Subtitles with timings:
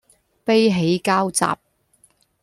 [0.43, 1.45] 悲喜交集